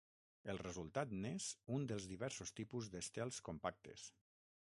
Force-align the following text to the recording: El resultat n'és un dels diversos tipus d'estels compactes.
El 0.53 0.59
resultat 0.61 1.11
n'és 1.25 1.49
un 1.75 1.85
dels 1.91 2.09
diversos 2.13 2.55
tipus 2.61 2.91
d'estels 2.97 3.39
compactes. 3.51 4.09